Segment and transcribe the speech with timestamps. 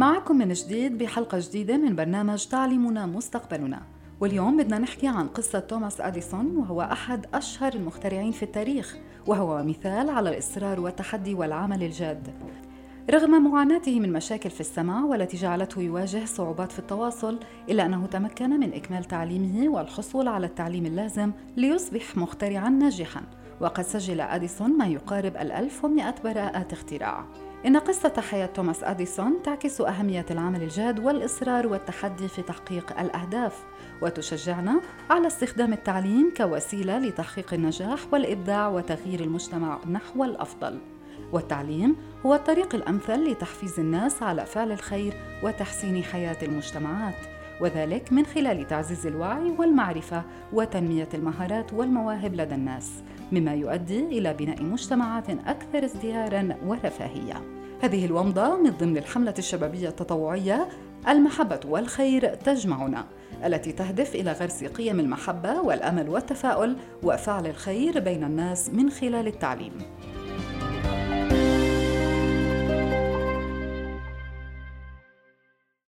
[0.00, 3.82] معكم من جديد بحلقة جديدة من برنامج تعليمنا مستقبلنا.
[4.20, 10.10] واليوم بدنا نحكي عن قصة توماس أديسون وهو أحد أشهر المخترعين في التاريخ وهو مثال
[10.10, 12.28] على الإصرار والتحدي والعمل الجاد.
[13.10, 18.50] رغم معاناته من مشاكل في السمع والتي جعلته يواجه صعوبات في التواصل إلا أنه تمكن
[18.50, 23.22] من إكمال تعليمه والحصول على التعليم اللازم ليصبح مخترعا ناجحا.
[23.60, 27.49] وقد سجل أديسون ما يقارب الألف ومئة براءة اختراع.
[27.66, 33.64] إن قصة حياة توماس أديسون تعكس أهمية العمل الجاد والإصرار والتحدي في تحقيق الأهداف
[34.02, 40.78] وتشجعنا على استخدام التعليم كوسيلة لتحقيق النجاح والإبداع وتغيير المجتمع نحو الأفضل.
[41.32, 41.96] والتعليم
[42.26, 47.39] هو الطريق الأمثل لتحفيز الناس على فعل الخير وتحسين حياة المجتمعات.
[47.60, 52.90] وذلك من خلال تعزيز الوعي والمعرفة وتنمية المهارات والمواهب لدى الناس
[53.32, 57.42] مما يؤدي إلى بناء مجتمعات أكثر ازدهارا ورفاهية.
[57.82, 60.68] هذه الومضة من ضمن الحملة الشبابية التطوعية
[61.08, 63.06] المحبة والخير تجمعنا
[63.44, 69.72] التي تهدف إلى غرس قيم المحبة والأمل والتفاؤل وفعل الخير بين الناس من خلال التعليم.